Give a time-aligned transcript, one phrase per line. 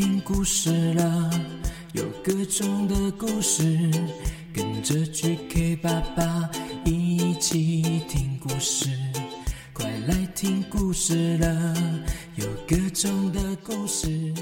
[0.00, 1.30] 听故事了，
[1.92, 3.62] 有各种的故事，
[4.50, 6.48] 跟着 GK 爸爸
[6.86, 8.88] 一起听故事。
[9.74, 11.76] 快来听故事了，
[12.36, 14.32] 有各种的故事。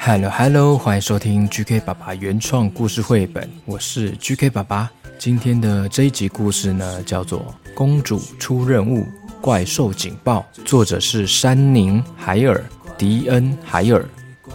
[0.00, 4.90] Hello Hello，欢迎收听 GK 爸爸原创故事绘本，我是 GK 爸爸。
[5.16, 9.06] 今天的这一集故事呢，叫做《公主出任务：
[9.40, 14.04] 怪兽警报》，作者是山宁·海尔、迪恩·海尔，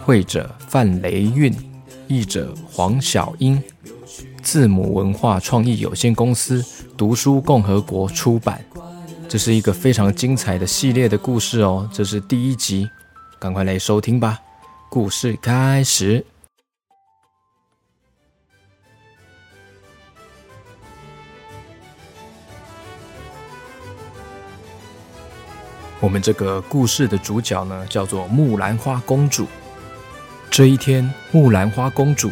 [0.09, 1.55] 绘者范雷韵，
[2.08, 3.62] 译者黄小英，
[4.41, 6.66] 字母文化创意有限公司
[6.98, 8.59] 读书共和国出版。
[9.27, 12.89] 这是一个非常精彩的系列的故事哦，这是第一集，
[13.38, 14.39] 赶快来收听吧。
[14.89, 16.25] 故事开始。
[26.00, 29.45] 我们这个故事的主角呢，叫做木兰花公主。
[30.52, 32.31] 这一天，木兰花公主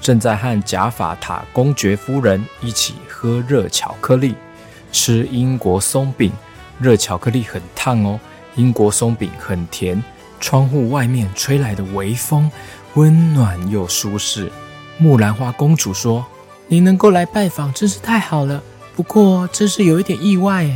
[0.00, 4.36] 正在和贾法塔公爵夫人一起喝热巧克力，
[4.92, 6.30] 吃英国松饼。
[6.78, 8.20] 热巧克力很烫哦，
[8.56, 10.02] 英国松饼很甜。
[10.40, 12.50] 窗户外面吹来的微风，
[12.94, 14.52] 温暖又舒适。
[14.98, 16.24] 木兰花公主说
[16.68, 18.62] ：“你能够来拜访真是太好了，
[18.94, 20.68] 不过真是有一点意外。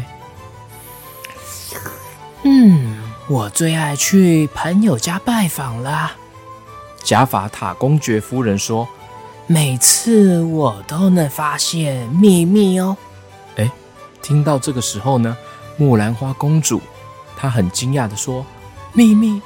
[2.45, 2.97] 嗯，
[3.28, 6.17] 我最爱去朋友家拜访啦。
[7.09, 8.87] 贾法塔公爵夫人说
[9.47, 12.95] 每次我都能发现秘密哦。
[13.56, 13.73] ：“哎，
[14.20, 15.34] 听到这个时候呢，
[15.79, 16.83] 木兰花公主
[17.34, 18.45] 她很惊讶的说。”
[18.92, 19.41] 秘密，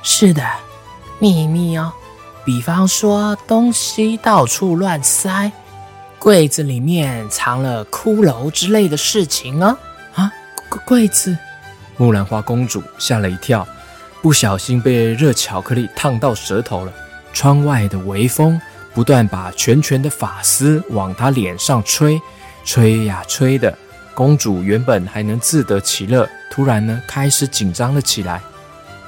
[0.00, 0.48] 是的，
[1.18, 1.92] 秘密哦。
[2.44, 5.50] 比方说，东西到处乱塞，
[6.20, 9.76] 柜子里面藏了骷髅之类的事情哦。
[10.14, 10.32] 啊，
[10.68, 11.36] 柜柜子，
[11.96, 13.66] 木兰花公主吓了一跳，
[14.22, 16.92] 不小心被热巧克力烫到舌头了。
[17.32, 18.60] 窗外的微风
[18.94, 22.20] 不断把全全的发丝往她脸上吹，
[22.64, 23.76] 吹呀吹的。
[24.14, 28.40] 公主原本还能自得其乐，突然呢开始紧张了起来。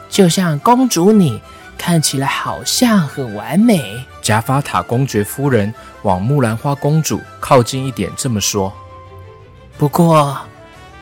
[0.08, 1.40] 就像公主你
[1.76, 4.04] 看起来好像很完美。
[4.22, 5.72] 贾法塔公爵夫人
[6.02, 8.72] 往木兰花公主靠近一点，这么说。
[9.76, 10.38] 不过，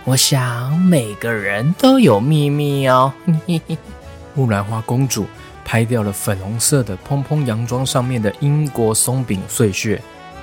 [0.04, 3.12] 我想每个人都有秘密哦。
[4.34, 5.26] 木兰花公主
[5.68, 10.00] 拍掉了粉红色的蓬蓬洋装上面的英国松饼碎屑，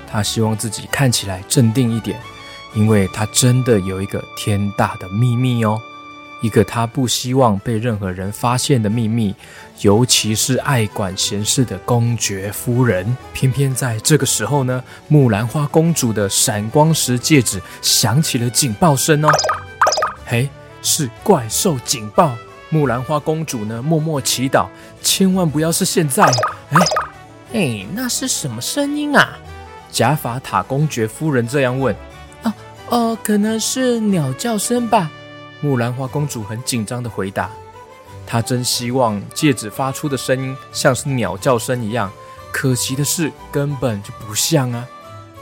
[0.08, 2.22] 他希望自己看起来镇定一点，
[2.76, 5.82] 因为他真的有一个天大的秘密哦。
[6.44, 9.34] 一个他不希望被任何人发现的秘密，
[9.82, 13.18] 尤其是爱管闲事的公爵夫人。
[13.34, 19.30] 偏偏在这个时候呢，木兰花公主的闪光石戒指响起了警报声哦。
[20.24, 20.48] 嘿，
[20.84, 22.36] 是怪兽警报！
[22.76, 24.68] 木兰花公主呢，默默祈祷，
[25.02, 26.26] 千万不要是现在。
[26.72, 26.80] 哎，
[27.54, 29.30] 哎，那是什么声音啊？
[29.94, 31.96] 贾法塔公爵夫人这样问。
[32.90, 35.10] 哦，可能是鸟叫声吧。
[35.62, 37.50] 木兰花公主很紧张的回答
[38.28, 42.12] ：“她真希望戒指发出的声音像是鸟叫声一样，
[42.52, 44.86] 可惜的是根本就不像啊！”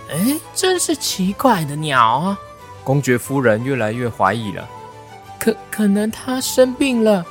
[0.07, 2.39] 哎，真是奇怪的鸟啊！
[2.83, 4.69] 公爵夫人越来越怀疑了。
[5.43, 7.25] 可可能她生病了。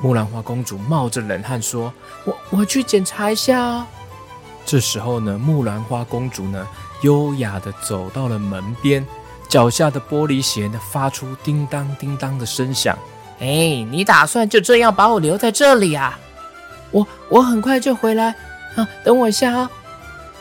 [0.00, 1.92] 木兰花公主冒着冷汗说
[2.24, 3.84] 我我去检查一下哦。
[4.64, 6.64] ：“这时候呢，木兰花公主呢，
[7.02, 9.04] 优雅地走到了门边，
[9.48, 12.96] 脚下的玻璃鞋呢，发出叮当叮当的声响。
[13.40, 16.16] 哎，你打算就这样把我留在这里啊？
[16.92, 18.32] 我我很快就回来
[18.76, 19.68] 啊，等我一下啊。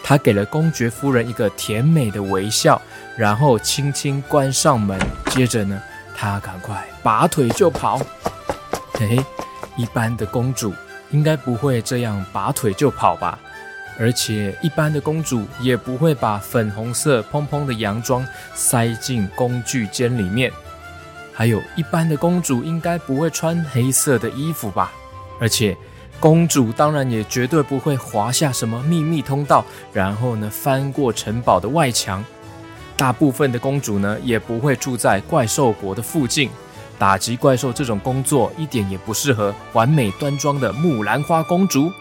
[0.03, 2.79] 她给了公爵夫人一个甜美的微笑，
[3.17, 4.99] 然后轻轻关上门。
[5.31, 5.81] 接着呢，
[6.15, 7.99] 她赶快拔腿就跑。
[8.93, 9.25] 嘿嘿，
[9.75, 10.73] 一般的公主
[11.11, 13.37] 应该不会这样拔腿就跑吧？
[13.99, 20.51] 而且一般的公主也不会把粉红色蓬蓬的洋装塞进工具间里面。
[21.34, 24.91] 还有一般的公主应该不会穿黑色的衣服吧？
[25.40, 25.78] 而且。
[26.17, 32.23] 公主当然也绝对不会滑下什么秘密通道，然后呢翻过城堡的外墙。
[32.97, 36.49] 大部分的公主呢也不会住在怪兽国的附近，
[36.97, 41.91] 打击怪兽这种工作一点也不适合完美端庄的木兰花公主。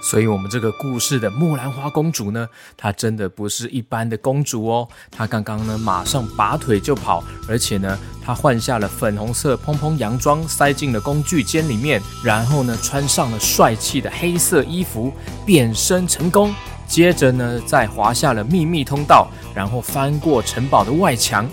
[0.00, 4.86] 所以，我们这个故事的木兰花公主呢，她真的不是一般的公主哦。
[5.10, 15.12] 她刚刚呢，马上拔腿就跑，而且呢，她换下了粉红色蓬蓬洋装，塞进了工具间里面，然后呢，穿上了帅气的黑色衣服，
[15.44, 16.54] 变身成功。
[16.88, 21.46] 接着呢，再滑下了秘密通道，然后翻过城堡的外墙，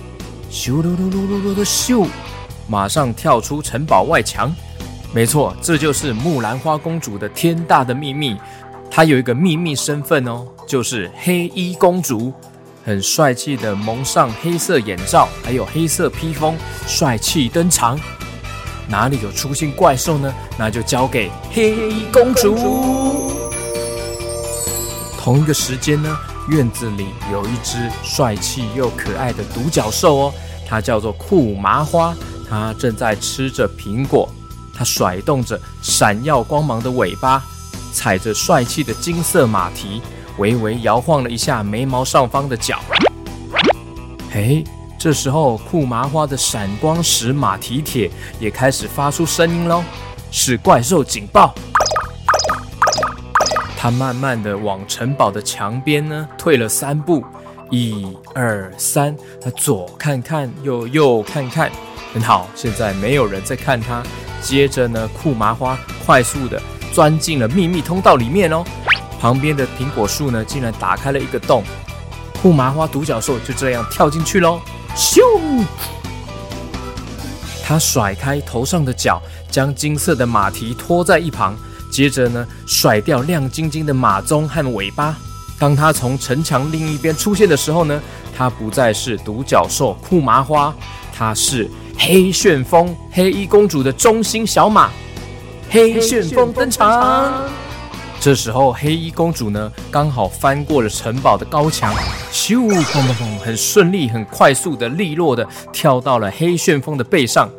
[0.50, 2.08] 咻噜噜噜噜噜的咻，
[2.68, 4.52] 马上跳出城堡外墙。
[5.14, 8.36] 没错，这就是木兰花公主的天大的秘密。
[8.90, 12.34] 她有一个秘密身份哦，就是黑衣公主，
[12.86, 16.56] 很帅气的蒙上黑色眼罩，还有黑色披风，
[16.88, 18.00] 帅气登场。
[18.88, 20.34] 哪里有出现怪兽呢？
[20.58, 23.25] 那就交给黑衣公主。
[25.25, 26.16] 同一个时间呢，
[26.50, 30.33] 院子里有一只帅气又可爱的独角兽哦，
[30.68, 32.16] 它叫做酷麻花，
[32.48, 34.30] 它正在吃着苹果，
[34.72, 37.44] 它甩动着闪耀光芒的尾巴，
[37.92, 40.00] 踩着帅气的金色马蹄，
[40.38, 42.80] 微微摇晃了一下眉毛上方的角。
[44.30, 44.63] 嘿。
[45.00, 49.83] 这时候，酷麻花的闪光石马蹄铁也开始发出声音喽，
[50.30, 51.54] 是怪兽警报。
[53.86, 57.24] 他慢慢的往城堡的墙边呢退了三步，
[57.70, 61.72] 一二三，他左看看，右右看看，
[62.12, 64.02] 很好，现在没有人在看他。
[64.42, 66.60] 接着呢，酷麻花快速的
[66.92, 68.64] 钻进了秘密通道里面哦，
[69.22, 71.64] 旁边的苹果树呢竟然打开了一个洞，
[72.42, 74.60] 酷麻花独角兽就这样跳进去喽。
[74.96, 75.22] 咻！
[77.64, 79.22] 他甩开头上的角，
[79.52, 81.56] 将金色的马蹄拖在一旁，
[81.96, 85.16] 接着呢，甩掉亮晶晶的马鬃和尾巴。
[85.58, 88.02] 当他从城墙另一边出现的时候呢，
[88.36, 90.76] 他不再是独角兽酷麻花，
[91.14, 94.90] 他是黑旋风黑衣公主的中心小马。
[95.70, 97.32] 黑旋风登场。
[98.20, 101.96] 这时候，黑衣公主呢，刚好翻过了城堡的高墙，
[102.30, 107.50] 咻，砰砰砰，很顺利、很快速的、利落的跳到了黑旋风的背上，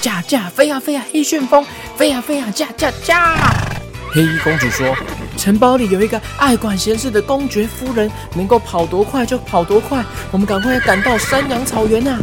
[0.00, 3.75] 驾驾飞啊飞啊，黑旋风飞啊飞啊，驾驾驾！
[4.12, 4.94] 黑衣公主说
[5.36, 10.04] ：“城堡里有一个爱管闲事的公爵夫人，能够跑多快就跑多快。
[10.30, 12.18] 我们赶快要赶到山羊草原啊！”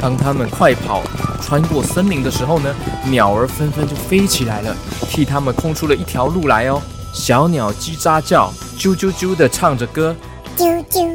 [0.00, 1.02] 当他们快跑
[1.40, 2.74] 穿过森林的时候呢，
[3.04, 4.76] 鸟儿纷纷就飞起来了，
[5.08, 6.80] 替他们空出了一条路来哦。
[7.12, 10.14] 小鸟叽喳叫，啾啾啾地唱着歌，
[10.56, 11.07] 啾啾。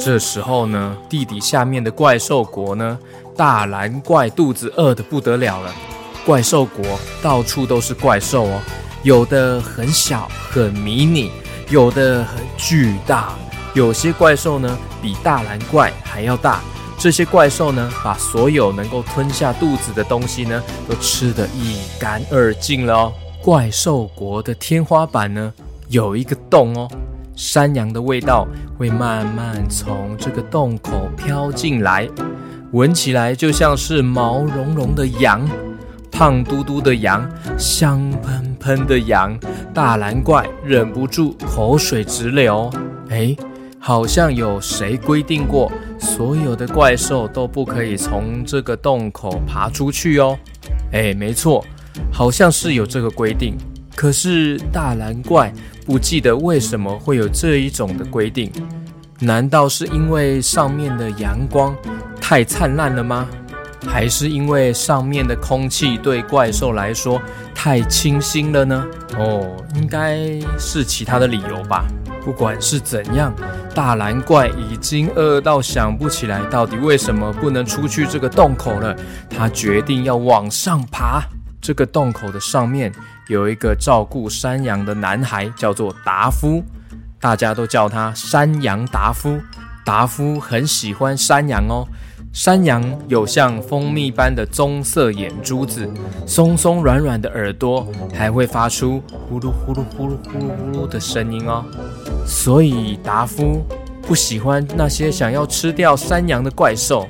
[0.00, 2.98] 这时候呢，地底下面的怪兽国呢，
[3.36, 5.74] 大蓝怪肚子饿得不得了了。
[6.24, 6.84] 怪兽国
[7.22, 8.60] 到处都是怪兽哦。
[9.02, 11.30] 有的很小很迷你，
[11.70, 13.34] 有的很巨大，
[13.74, 16.60] 有些怪兽呢比大蓝怪还要大。
[16.98, 23.12] 这些怪兽呢，把所有能够吞下肚子的东西呢，都吃得一干二净了哦。
[23.42, 25.50] 怪兽国的天花板呢，
[25.88, 26.86] 有一个洞哦，
[27.34, 28.46] 山羊的味道
[28.76, 32.06] 会慢慢从这个洞口飘进来，
[32.72, 35.48] 闻起来就像是毛茸茸的羊。
[36.10, 37.26] 胖嘟嘟的羊，
[37.56, 39.38] 香喷喷的羊，
[39.72, 42.70] 大蓝怪忍不住口水直流。
[43.08, 43.34] 哎，
[43.82, 50.38] 好像有谁规定过，所有的怪兽都不可以从这个洞口爬出去哦。
[50.92, 51.64] 哎，没错，
[52.12, 53.56] 好像是有这个规定。
[53.96, 55.52] 可是大蓝怪
[55.86, 58.52] 不记得为什么会有这一种的规定？
[59.18, 61.74] 难道是因为上面的阳光
[62.20, 63.26] 太灿烂了吗？
[63.86, 67.20] 还是因为上面的空气对怪兽来说
[67.54, 68.86] 太清新了呢？
[69.16, 71.86] 哦，应该是其他的理由吧。
[72.24, 73.34] 不管是怎样，
[73.74, 78.94] 大蓝怪已经饿到想不起来到底为什么不能出去这个洞口了。
[79.28, 81.22] 他决定要往上爬。
[81.60, 82.90] 这个洞口的上面
[83.28, 86.64] 有一个照顾山羊的男孩，叫做达夫，
[87.20, 89.38] 大家都叫他山羊达夫。
[89.84, 91.86] 达夫很喜欢山羊哦。
[92.32, 95.86] 山羊有像蜂蜜般的棕色眼珠子，
[96.26, 101.64] 松松软软的耳朵，还会发出呼噜呼噜呼噜呼噜呼噜的声音哦。
[102.30, 103.66] 所以达夫
[104.02, 107.08] 不喜欢那些想要吃掉山羊的怪兽。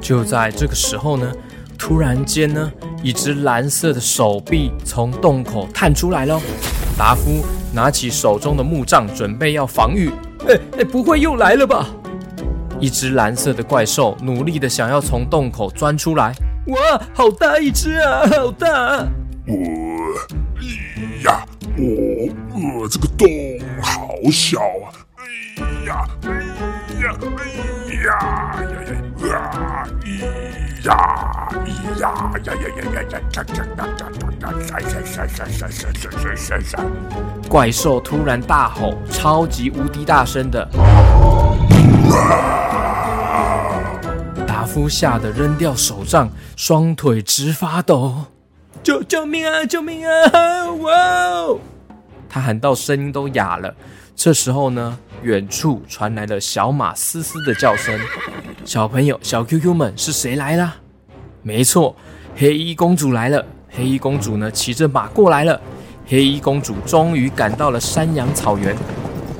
[0.00, 1.30] 就在这个时候呢，
[1.78, 6.40] 突然间呢，一只蓝色的手臂从洞口探出来了。
[6.96, 7.44] 达夫
[7.74, 10.10] 拿起手中的木杖，准备要防御。
[10.48, 11.86] 哎哎，不会又来了吧？
[12.80, 16.32] 一只蓝色的怪兽努力的想要从洞口钻出来，
[16.68, 19.06] 哇，好大一只啊，好大！
[19.46, 19.54] 我，
[20.56, 21.44] 哎呀，
[21.78, 21.82] 我，
[22.54, 23.28] 呃，这个洞
[23.82, 24.88] 好小啊！
[25.58, 26.28] 哎呀，哎
[27.02, 27.04] 呀，
[27.36, 28.08] 哎呀，
[29.20, 30.08] 呀呀，啊，咿
[30.88, 30.90] 呀，
[31.52, 32.02] 咿呀，
[32.44, 33.14] 呀呀呀呀呀，
[34.66, 36.72] 闪闪闪闪闪闪闪闪闪闪闪！
[37.48, 40.66] 怪兽突然大吼，超级无敌大声的。
[44.46, 48.24] 达夫吓得扔掉手杖，双腿直发抖。
[48.86, 49.64] 救救命啊！
[49.64, 50.70] 救命啊！
[50.74, 51.58] 哇哦！
[52.28, 53.74] 他喊到声音都哑了。
[54.14, 57.98] 这时候呢，远处传来了小马嘶嘶的叫声。
[58.64, 60.76] 小朋友、小 QQ 们，是谁来了？
[61.42, 61.96] 没错，
[62.36, 63.44] 黑衣公主来了。
[63.70, 65.60] 黑衣公主呢，骑着马过来了。
[66.06, 68.72] 黑衣公主终于赶到了山羊草原。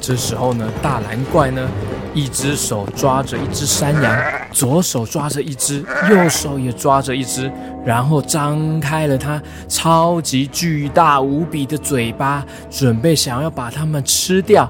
[0.00, 1.68] 这时候呢，大蓝怪呢，
[2.16, 4.18] 一只手抓着一只山羊，
[4.50, 7.52] 左手抓着一只，右手也抓着一只，
[7.84, 14.66] 然后张开了它超级巨大无比的嘴巴，准备想要把它们吃掉。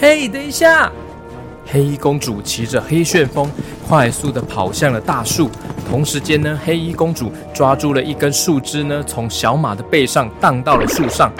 [0.00, 0.88] 嘿，等一下！
[1.66, 3.50] 黑衣公主骑着黑旋风，
[3.88, 5.50] 快速的跑向了大树。
[5.90, 11.32] 同时间呢，黑衣公主抓住了一根树枝呢，从小马的背上荡到了树上。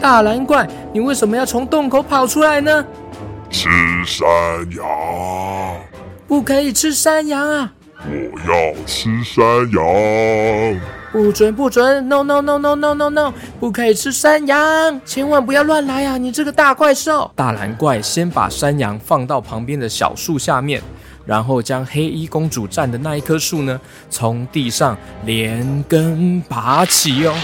[0.00, 2.84] 大蓝怪，你为什么要从洞口跑出来呢？
[3.50, 3.68] 吃
[4.06, 4.26] 山
[4.76, 4.84] 羊，
[6.26, 7.72] 不可以吃山羊啊！
[8.04, 13.32] 我要吃山羊，不准不准！No No No No No No No！
[13.58, 16.16] 不可以吃山羊，千万不要乱来啊！
[16.16, 17.30] 你这个大怪兽！
[17.34, 20.80] 大蓝怪先把山羊放到旁边的小树下面。
[21.24, 23.78] 然后将黑衣公主站的那一棵树呢，
[24.08, 27.34] 从地上连根拔起哦。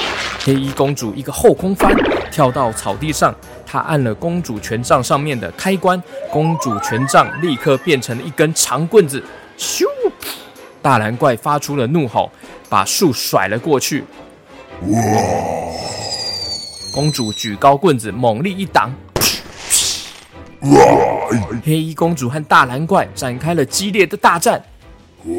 [0.42, 1.94] 黑衣公主一个后空翻，
[2.34, 3.32] 跳到草地上，
[3.64, 9.22] 他按了公主权杖上面的开关，公主权杖立刻变成了一根长棍子。
[9.56, 9.84] 咻！
[10.82, 12.28] 大蓝怪发出了怒吼，
[12.68, 14.02] 把树甩了过去。
[14.88, 15.00] 哇！
[16.92, 18.92] 公主举高棍子，猛力一挡。
[21.64, 24.60] 黑衣公主和大蓝怪展开了激烈的大战。
[25.22, 25.36] 哇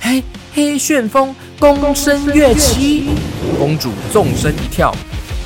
[0.00, 3.10] 黑黑旋风躬身跃起，
[3.54, 4.94] 公主纵身一跳，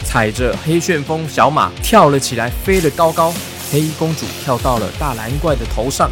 [0.05, 3.33] 踩着黑旋风小马跳了起来，飞得高高。
[3.71, 6.11] 黑衣公主跳到了大蓝怪的头上，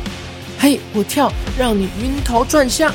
[0.59, 2.93] 嘿，我跳，让你晕头转向。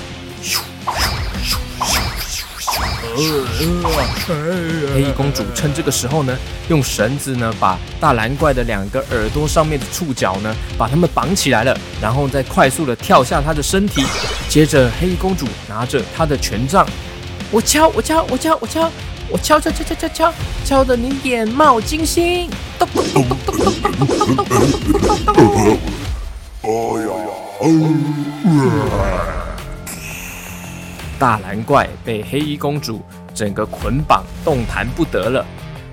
[4.93, 6.38] 黑衣公主趁这个时候呢，
[6.70, 14.05] 用绳子呢把大蓝怪的两个耳朵上面的触角呢，把它们绑起来了，然后再快速的跳下它的身体。
[14.48, 16.88] 接着，黑衣公主拿着她的权杖，
[17.51, 18.89] 我敲，我敲，我敲，我敲，
[19.29, 22.50] 我敲敲敲敲敲敲，敲得你眼冒金星。
[22.79, 25.77] 咚咚咚咚咚咚咚咚咚咚咚。
[26.63, 26.70] 哎
[27.05, 27.12] 呀！
[31.20, 33.01] 大蓝怪被黑衣公主
[33.34, 35.46] 整个捆绑，动弹不得了，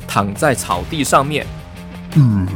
[0.07, 1.45] 躺在草地上面。
[2.15, 2.47] 嗯，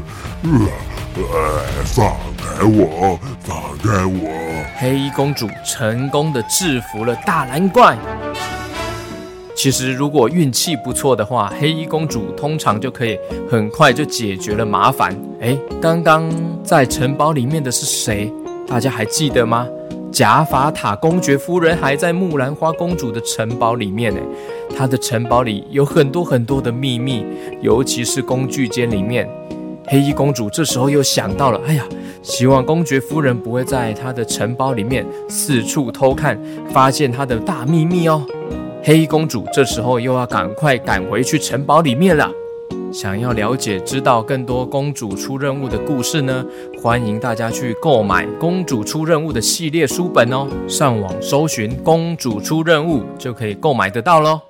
[1.84, 2.06] 放
[2.38, 4.30] 开我，放开我！
[4.78, 7.98] 黑衣公主成功的制服了大蓝怪。
[9.54, 13.18] 其实，如果运气不错的话，黑衣公主通常就可以
[13.48, 15.16] 很快就解决了麻烦。
[15.40, 16.30] 哎，刚刚
[16.64, 18.32] 在城堡里面的是谁？
[18.66, 19.68] 大家还记得吗？
[20.10, 24.20] 贾法塔公爵夫人还在木兰花公主的城堡里面呢，
[24.76, 27.24] 她的城堡里有很多很多的秘密，
[27.62, 29.28] 尤其是工具间里面。
[29.86, 31.84] 黑衣公主这时候又想到了，哎呀，
[32.22, 36.38] 希望公爵夫人不会在她的城堡里面四处偷看，
[36.70, 38.26] 发现她的大秘密哦。
[38.84, 42.28] 黑公主这时候又要赶快赶回去城堡里面了。
[42.92, 46.44] 想要了解、知道更多公主出任务的故事呢？
[46.82, 50.48] 欢迎大家去购买《公主出任务》的系列书本哦。
[50.66, 54.40] 上网搜寻“公主出任务”就可以购买得到喽。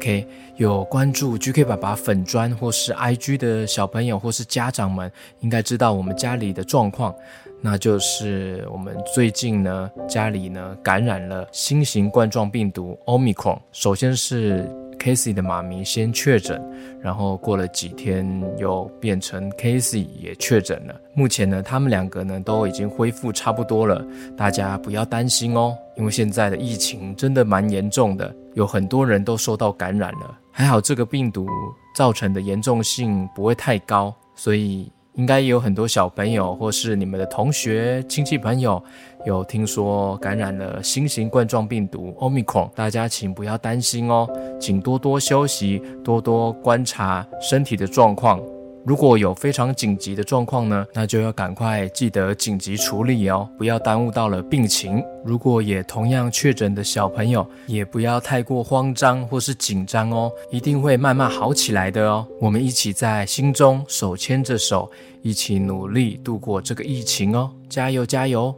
[0.00, 0.26] OK，
[0.56, 7.14] 有关注 GK 爸爸粉砖或是 IG 的小朋友或是家长们，应该知道我们家里的状况，
[7.60, 13.58] 那就是我们最近呢，家里呢感染了新型冠状病毒 Omicron。
[13.72, 14.66] 首先是
[14.98, 16.58] Casey 的妈咪先确诊，
[17.02, 18.26] 然后过了几天
[18.56, 20.98] 又变成 Casey 也确诊了。
[21.12, 24.02] 目前呢，他们两个呢都已经恢复差不多了，
[24.34, 28.34] 大家不要担心哦，因为现在的疫情真的蛮严重的。
[28.54, 31.46] 有很多人都受到感染了，还好这个病毒
[31.94, 38.82] 造成的严重性不会太高，所以应该也有很多小朋友或是你们的同学、亲戚朋友
[39.26, 44.28] 有听说感染了新型冠状病毒 Omicron，大家请不要担心哦，
[44.60, 48.40] 请多多休息，多多观察身体的状况，
[48.84, 55.02] 如果有非常紧急的状况呢，那就要赶快记得紧急处理哦，不要耽误到了病情。
[55.24, 62.26] 如果也同样确诊的小朋友，也不要太过慌张或是紧张哦，一定会慢慢好起来的哦。
[62.40, 68.54] 我们一起在心中手牵着手，一起努力度过这个疫情哦，加油加油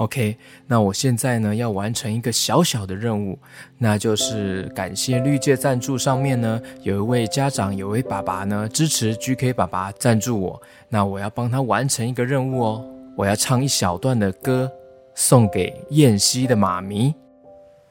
[0.00, 3.38] ！OK，那我现在呢要完成一个小小的任务，
[3.76, 14.72] 那就是感谢绿界赞助上面呢有一位家长，有一位爸爸呢支持 GK 爸爸赞助我，那我要帮他完成一个任务哦，我要唱一小段的歌
[15.14, 17.14] 送给燕西的妈咪。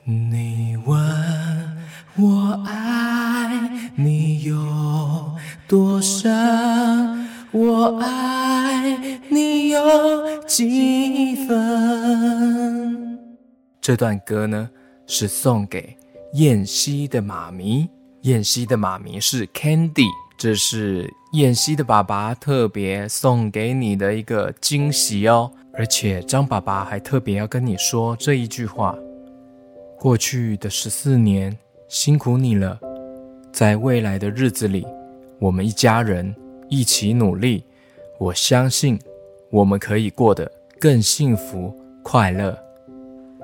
[0.03, 0.97] 你问
[2.17, 5.35] 我爱你有
[5.67, 7.18] 多深？
[7.51, 8.95] 我爱
[9.27, 9.81] 你有
[10.45, 13.17] 几分？
[13.81, 14.69] 这段歌呢，
[15.07, 15.97] 是送给
[16.33, 17.89] 燕西的妈咪。
[18.21, 25.51] 燕西的妈咪是 Candy，这是燕西的爸爸特别送给你的一个惊喜哦。
[25.73, 28.95] 而且张爸爸还特别要跟你说这一句话：
[29.97, 32.79] 过去的十四年辛苦你了，
[33.51, 34.85] 在未来的日子里，
[35.39, 36.35] 我们一家人。
[36.69, 37.63] 一起努力，
[38.17, 38.99] 我相信
[39.49, 40.49] 我们可以过得
[40.79, 42.57] 更幸福快乐。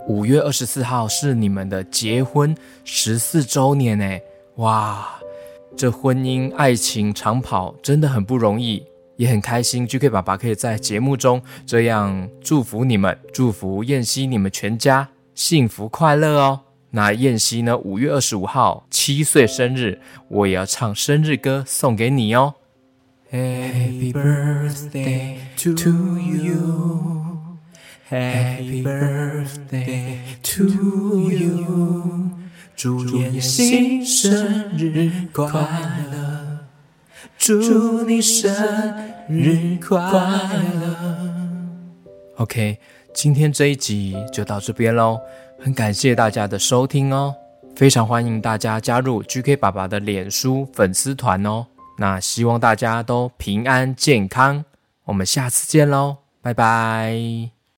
[0.07, 4.19] 五月二十四号是你们的结婚十四周年呢！
[4.57, 5.19] 哇，
[5.75, 9.87] 这婚姻爱情长跑真的很不容易，也很开心。
[9.87, 16.61] GK 爸爸可以在节目中这样祝福你们，祝福燕西你们全家幸福快乐哦。
[16.91, 17.75] 那燕西呢？
[17.75, 22.53] 五月二十五号七岁生日，我也要唱生日歌送给你哦。
[23.31, 25.71] Happy birthday to
[26.19, 27.57] you.
[28.07, 30.63] Happy birthday to
[31.31, 32.29] you.
[32.75, 35.49] 祝妍希生日快
[36.11, 36.59] 乐！
[37.37, 38.53] 祝你生
[39.27, 41.33] 日快乐
[42.37, 42.77] ！OK，
[43.13, 45.19] 今天这一集就到这边喽，
[45.59, 47.33] 很感谢大家的收听哦，
[47.75, 51.65] 非常欢迎大家加入 GK 爸爸的脸书粉丝团哦。
[51.97, 54.65] 那希望大家都平安健康，
[55.05, 57.54] 我们下次见喽，拜拜。